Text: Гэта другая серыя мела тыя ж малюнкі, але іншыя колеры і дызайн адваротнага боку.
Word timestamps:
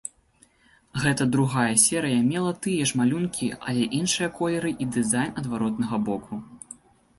Гэта 1.03 1.27
другая 1.35 1.73
серыя 1.83 2.21
мела 2.31 2.53
тыя 2.63 2.89
ж 2.93 3.03
малюнкі, 3.03 3.51
але 3.69 3.83
іншыя 3.99 4.33
колеры 4.41 4.75
і 4.85 4.91
дызайн 4.99 5.39
адваротнага 5.45 6.03
боку. 6.11 6.43